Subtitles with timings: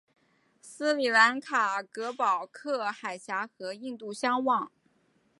[0.61, 4.71] 斯里兰卡隔保克海峡和印度相望。